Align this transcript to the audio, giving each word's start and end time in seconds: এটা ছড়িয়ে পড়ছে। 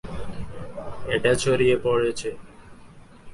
এটা 1.07 1.31
ছড়িয়ে 1.35 1.75
পড়ছে। 1.83 2.29